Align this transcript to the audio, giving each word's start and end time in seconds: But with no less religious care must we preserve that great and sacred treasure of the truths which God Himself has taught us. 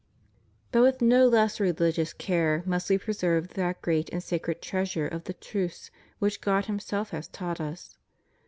But 0.71 0.81
with 0.81 1.03
no 1.03 1.27
less 1.27 1.59
religious 1.59 2.11
care 2.11 2.63
must 2.65 2.89
we 2.89 2.97
preserve 2.97 3.49
that 3.49 3.83
great 3.83 4.09
and 4.11 4.23
sacred 4.23 4.59
treasure 4.59 5.07
of 5.07 5.25
the 5.25 5.33
truths 5.35 5.91
which 6.17 6.41
God 6.41 6.65
Himself 6.65 7.11
has 7.11 7.27
taught 7.27 7.61
us. 7.61 7.99